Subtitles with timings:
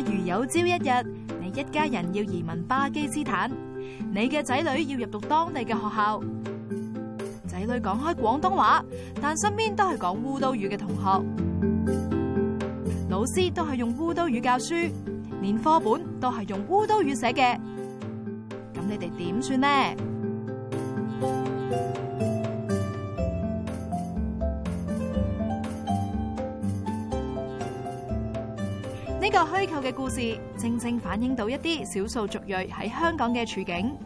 [0.00, 3.50] 如有朝一日，你一家人要移民巴基斯坦，
[4.12, 6.22] 你嘅仔女要入读当地嘅学校，
[7.46, 8.82] 仔女讲开广东话，
[9.20, 11.22] 但身边都系讲乌都语嘅同学，
[13.10, 14.74] 老师都系用乌都语教书，
[15.42, 17.56] 连课本都系用乌都语写嘅，
[18.74, 20.09] 咁你哋点算呢？
[29.32, 33.96] 呢个虚构嘅故事，正正反映到一啲少数族裔喺香港嘅处境。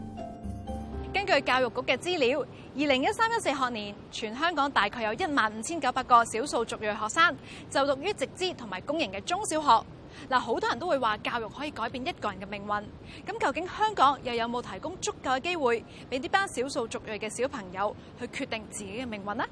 [1.15, 2.49] 根据教育局嘅资料，二
[2.79, 7.35] 零一三一四学年，全香港大概有一万五千九百个少数族裔学生
[7.71, 9.87] 就读于直资同埋公营嘅中小学。
[10.29, 12.69] 嗱，好多人都会话教育可以改变一个人嘅命运。
[12.69, 19.45] 咁究竟香港又有冇提供足够嘅机会，俾啲班少数族裔嘅小朋友去决定自己嘅命运呢？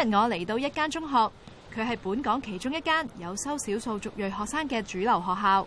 [0.00, 1.32] 今日我嚟到一间中学，
[1.74, 5.66] 佢系本港其中一间有收少数族裔学生嘅主流学校。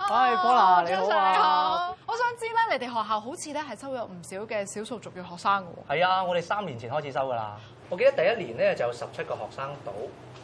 [0.00, 1.88] 系波拿你好啊！
[2.04, 5.94] 我想知咧，你哋学校好似咧系收咗唔少嘅少数族裔学生喎。
[5.96, 7.56] 系啊，我哋三年前开始收噶啦。
[7.88, 9.92] 我记得第一年咧就有十七个学生到，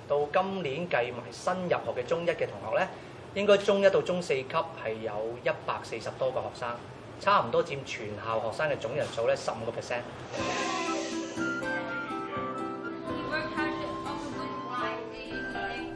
[0.07, 2.87] 到今年计埋新入学嘅中一嘅同学咧，
[3.35, 6.77] 应该中一到中四级系有一百四十多个学生，
[7.19, 10.82] 差唔多占全校学生嘅总人数咧十五个 percent。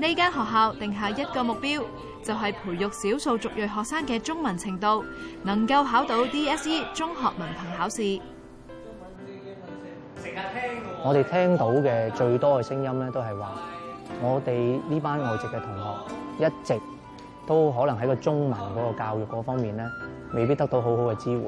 [0.07, 1.83] 呢间学校定下一个目标，
[2.23, 5.05] 就系培育少数族裔学生嘅中文程度，
[5.43, 8.21] 能够考到 DSE 中学文凭考试。
[11.05, 13.57] 我哋听到嘅最多嘅声音咧，都系话，
[14.23, 16.13] 我哋呢班外籍嘅同学，
[16.47, 16.81] 一直
[17.45, 19.85] 都可能喺个中文嗰个教育嗰方面咧，
[20.35, 21.41] 未必得到好好嘅支援，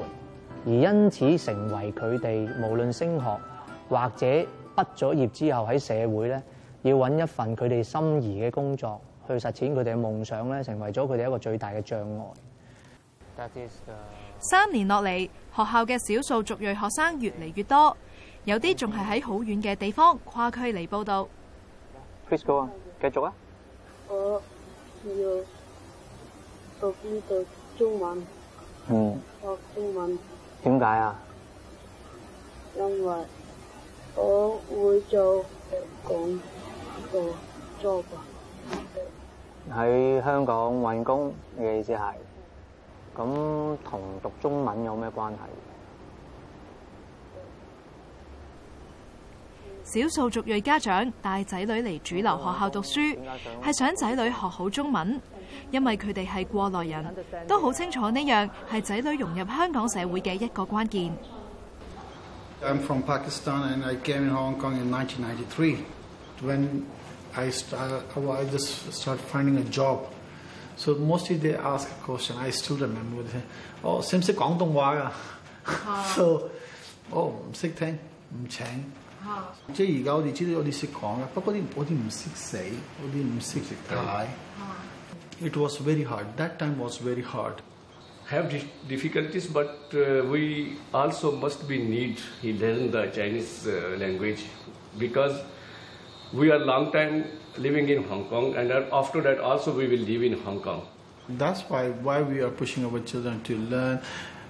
[0.65, 3.39] 而因此成为佢哋无论升学
[3.87, 6.43] 或者毕咗业之后喺社会咧。
[6.83, 13.49] 要揾一份佢哋心儀嘅工作，去實踐佢哋嘅夢想咧，成為咗佢哋一個最大嘅障礙。
[14.49, 15.17] 三年落嚟，
[15.53, 17.95] 學校嘅少數族裔學生越嚟越多，
[18.45, 21.27] 有啲仲係喺好遠嘅地方跨區嚟報道。
[22.29, 22.69] s 啊，
[23.01, 23.33] 繼續啊。
[24.07, 24.41] 我
[25.05, 27.45] 要讀呢度
[27.77, 28.25] 中文？
[28.89, 29.17] 嗯。
[29.41, 30.19] 學中文。
[30.63, 31.15] 點解啊？
[32.77, 33.23] 因為
[34.15, 35.45] 我會做
[36.07, 36.39] 講。
[39.71, 42.13] 喺香港揾工嘅意思係
[43.15, 43.23] 咁，
[43.83, 45.35] 同讀中文有咩關係？
[49.83, 53.19] 少數族裔家長帶仔女嚟主流學校讀書，
[53.63, 55.19] 係想仔女學好中文，
[55.71, 57.15] 因為佢哋係過來人，
[57.47, 61.13] 都好清楚呢樣係仔女融入香港社會嘅一個關鍵。
[66.41, 66.85] when
[67.35, 70.07] I start, I just start finding a job.
[70.77, 72.37] So mostly they ask a question.
[72.37, 73.23] I still remember.
[73.23, 73.43] They say,
[73.83, 75.11] "Oh, so know know but
[85.41, 86.27] It was very hard.
[86.37, 87.61] That time was very hard.
[88.27, 88.53] Have
[88.87, 92.19] difficulties, but uh, we also must be need.
[92.41, 94.43] He learn the Chinese uh, language
[94.97, 95.33] because
[96.33, 97.25] we are long time
[97.57, 100.85] living in Hong Kong, and after that also we will live in Hong Kong.
[101.27, 103.99] That's why why we are pushing our children to learn,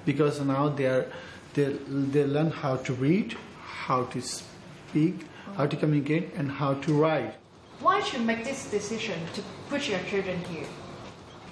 [0.06, 1.06] because now they are
[1.54, 6.94] they they learn how to read, how to speak, how to communicate, and how to
[6.94, 7.34] write.
[7.80, 10.68] Why should make this decision to put your children here?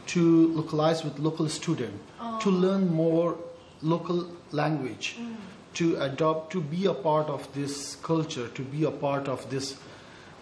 [0.07, 2.37] To localize with local student, oh.
[2.41, 3.37] to learn more
[3.81, 5.35] local language, mm.
[5.75, 9.77] to adopt, to be a part of this culture, to be a part of this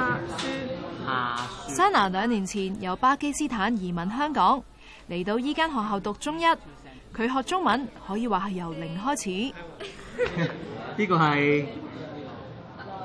[1.05, 1.67] 下雪。
[1.73, 4.61] s a n 兩年前由巴基斯坦移民香港，
[5.09, 6.43] 嚟到依間學校讀中一，
[7.15, 9.53] 佢學中文可以話係由零開始。
[10.97, 11.65] 呢個係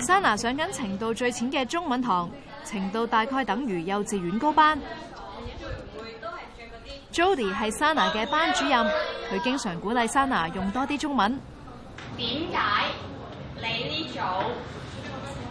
[0.00, 2.28] Sana 上紧程度最浅嘅中文堂，
[2.64, 4.78] 程度大概等于幼稚园高班。
[7.10, 8.78] Jody 系 Sana 嘅班主任，
[9.32, 11.38] 佢经常鼓励 n a 用多啲中文。
[12.16, 12.84] 点解
[13.56, 14.18] 你呢组？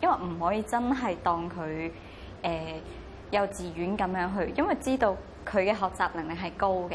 [0.00, 1.90] 因為唔可以真係當佢
[2.40, 2.74] 誒
[3.32, 6.94] 幼稚園咁樣去，因為知道佢嘅學習能力係高嘅。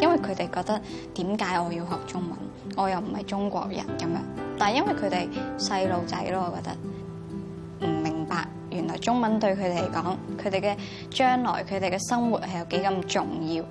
[0.00, 0.80] 因為佢哋覺得
[1.14, 2.36] 點解我要學中文？
[2.76, 4.18] 我又唔係中國人咁樣。
[4.58, 6.68] 但係因為佢哋細路仔咯，我覺
[7.82, 10.76] 得唔明白原來中文對佢哋嚟講，佢哋嘅
[11.10, 13.64] 將來，佢哋嘅生活係有幾咁重要。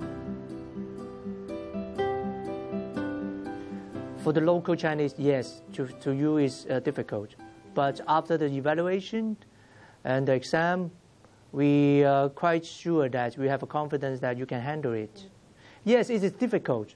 [4.26, 7.36] For the local Chinese, yes, to, to you is uh, difficult.
[7.74, 9.36] But after the evaluation
[10.02, 10.90] and the exam,
[11.52, 15.26] we are uh, quite sure that we have a confidence that you can handle it.
[15.84, 16.92] Yes, it is difficult.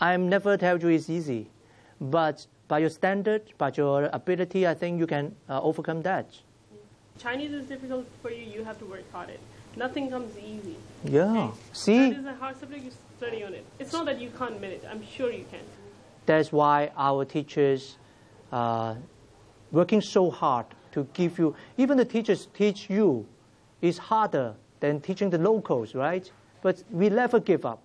[0.00, 1.50] I never tell you it's easy,
[2.00, 6.32] but by your standard, by your ability, I think you can uh, overcome that.
[7.16, 8.42] Chinese is difficult for you.
[8.42, 9.38] You have to work hard at.
[9.76, 10.74] Nothing comes easy.
[11.04, 11.30] Yeah.
[11.30, 11.54] Okay?
[11.72, 11.98] See.
[12.10, 12.84] That is a hard subject.
[12.86, 13.64] You study on it.
[13.78, 14.80] It's not that you can't manage.
[14.90, 15.60] I'm sure you can.
[16.26, 17.96] That's why our teachers
[18.52, 18.96] are uh,
[19.72, 23.26] working so hard to give you, even the teachers teach you
[23.80, 26.30] is harder than teaching the locals, right?
[26.62, 27.82] But we never give up.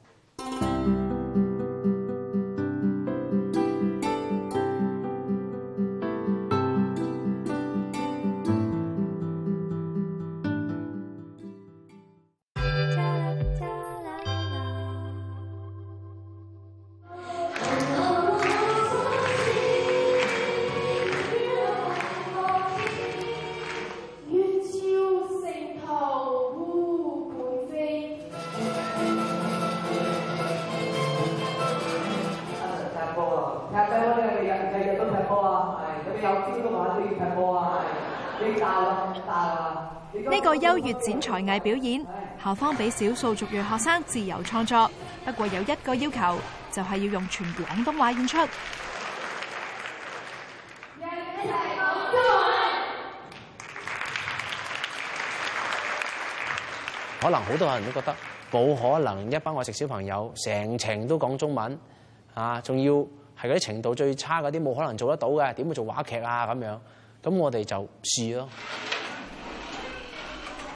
[40.49, 42.05] 个优越展才艺表演，
[42.41, 44.89] 校方俾少数族裔学生自由创作，
[45.25, 46.39] 不过有一个要求，
[46.71, 48.37] 就系要用全广东话演出。
[57.19, 58.15] 可能好多人都觉得
[58.49, 61.77] 冇可能，一班外籍小朋友成程都讲中文
[62.33, 62.93] 啊，仲要
[63.41, 66.47] 系嗰啲程度最差嗰啲，冇可能做得到嘅，点会做话剧啊？
[66.47, 66.81] 咁样，
[67.21, 68.47] 咁我哋就试咯。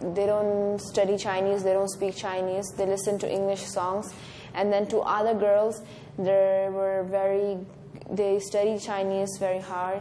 [0.00, 4.12] they don't study Chinese, they don't speak Chinese, they listen to English songs.
[4.54, 5.82] And then to other girls,
[6.18, 7.58] they were very,
[8.10, 10.00] they study Chinese very hard.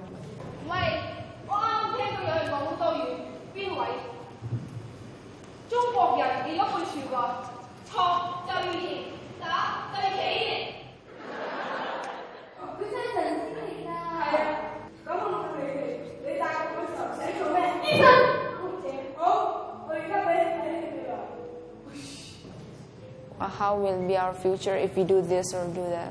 [23.45, 26.09] Uh, how will be our future if we do this or do that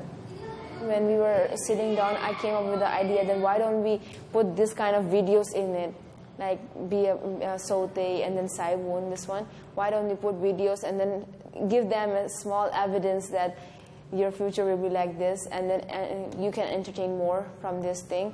[0.87, 3.99] when we were sitting down i came up with the idea then why don't we
[4.31, 5.93] put this kind of videos in it
[6.39, 10.83] like be a, a sote and then saibun this one why don't we put videos
[10.83, 11.25] and then
[11.67, 13.57] give them a small evidence that
[14.13, 18.01] your future will be like this and then and you can entertain more from this
[18.03, 18.31] thing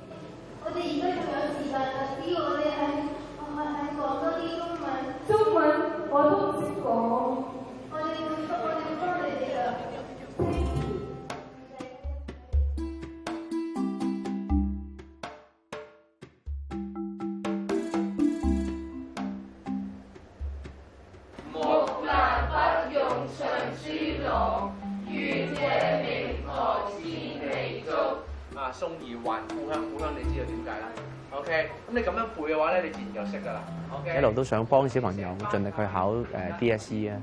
[23.38, 23.48] 常
[23.78, 24.70] 书郎，
[25.10, 25.62] 愿借
[26.02, 28.18] 明何赐微做，
[28.60, 30.88] 啊，送而还故乡，故乡你知道点解啦
[31.30, 33.62] ？OK，咁你咁样背嘅话咧，你自然就识噶啦。
[33.92, 37.16] OK，一路都想帮小朋友，尽力去考诶 DSE 啊。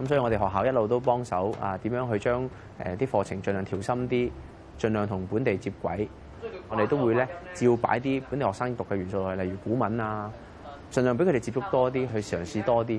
[0.00, 4.30] 咁所以我哋学校一路都帮手啊，点样去将诶啲课程尽量调深啲，
[4.78, 6.08] 尽量同本地接轨。
[6.68, 10.30] 我哋都会咧，照摆啲本地学生读嘅元素去，例如古文啊，
[10.90, 12.98] 尽量俾佢哋接触多啲，去尝试多啲。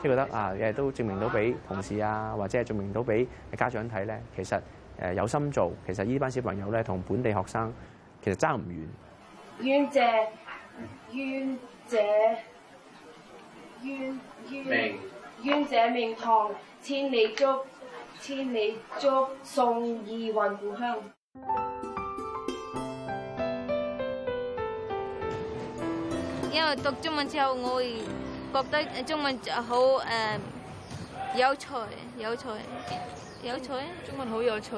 [0.00, 3.26] 即係覺得啊，亦都證明到俾同事啊，或者係證明到俾
[3.56, 4.60] 家長睇咧，其實
[5.00, 7.72] 誒有心做，其實呢班小朋友咧同本地學生
[8.22, 8.86] 其實爭唔遠。
[9.64, 10.00] 冤者
[11.12, 11.96] 冤者
[13.82, 14.94] 冤冤
[15.42, 17.44] 冤者名堂，千里足
[18.20, 20.96] 千里足送二還故鄉。
[26.52, 27.82] 因為讀中文之后，我。
[28.52, 29.38] 覺得中文
[29.68, 30.00] 好誒
[31.36, 31.68] 有趣，
[32.18, 32.46] 有趣，
[33.42, 33.66] 有趣。
[34.06, 34.70] 中文好有趣，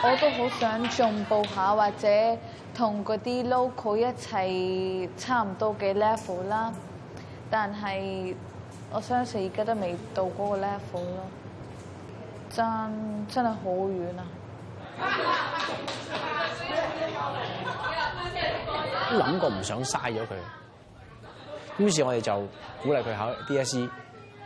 [0.00, 2.38] 我都好想進步下，或者
[2.74, 6.72] 同嗰啲 local 一齊差唔多嘅 level 啦，
[7.50, 8.34] 但係
[8.92, 11.26] 我相信而家都未到嗰個 level 咯。
[12.48, 12.64] 真
[13.28, 14.22] 真係好遠啊！
[19.12, 20.26] 諗過唔想嘥咗佢，
[21.78, 22.38] 於是我哋就
[22.82, 23.88] 鼓勵佢考 DSE。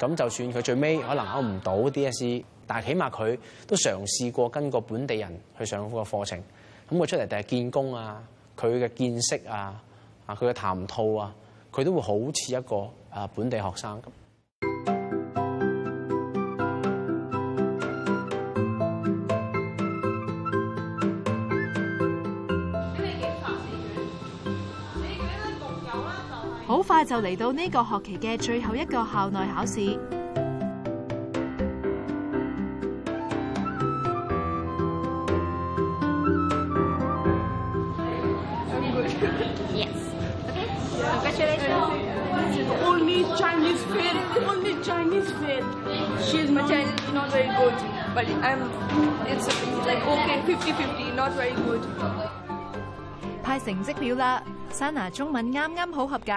[0.00, 3.38] 咁就算佢最尾可能考唔到 DSE，但係起碼佢
[3.68, 6.42] 都嘗試過跟個本地人去上嗰個課程。
[6.90, 8.20] 咁佢出嚟第係見功啊？
[8.58, 9.80] 佢嘅見識啊？
[10.26, 11.32] 啊，佢嘅談吐啊？
[11.72, 14.02] 佢都會好似一個啊本地學生。
[27.04, 29.98] 就嚟到呢个学期嘅最后一个校内考试。
[53.42, 56.32] 派成績表啦 s a 中文啱啱好合格。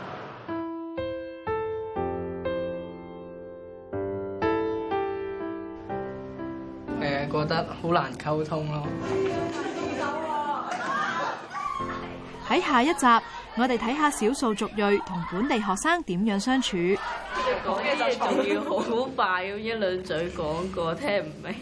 [7.81, 8.87] 好難溝通咯！
[12.47, 13.05] 喺下一集，
[13.57, 16.77] 我哋睇下少數族裔同本地學生點樣相處。
[17.63, 21.55] 講嘢仲要好快咁一兩嘴講過，聽唔明。